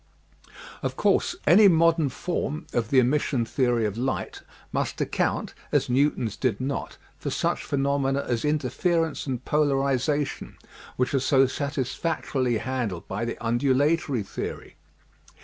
Of 0.81 0.95
course 0.95 1.35
any 1.45 1.67
modern 1.67 2.09
form 2.09 2.65
of 2.73 2.89
the 2.89 2.97
emission 2.97 3.45
theory 3.45 3.85
of 3.85 3.99
light 3.99 4.41
must 4.71 4.99
account, 4.99 5.53
as 5.71 5.91
Newton's 5.91 6.35
did 6.35 6.59
not, 6.59 6.97
for 7.19 7.29
such 7.29 7.63
phenomena 7.63 8.25
as 8.27 8.43
interference 8.43 9.27
and 9.27 9.45
polarization, 9.45 10.57
which 10.95 11.13
are 11.13 11.19
so 11.19 11.45
satisfactorily 11.45 12.57
handled 12.57 13.07
by 13.07 13.25
the 13.25 13.37
undulatory 13.45 14.23
theory. 14.23 14.75